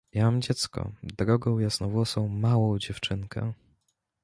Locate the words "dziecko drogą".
0.41-1.59